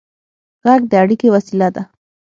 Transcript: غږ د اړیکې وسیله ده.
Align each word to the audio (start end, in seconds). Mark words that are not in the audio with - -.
غږ 0.65 0.81
د 0.91 0.93
اړیکې 1.03 1.27
وسیله 1.35 1.67
ده. 1.75 1.83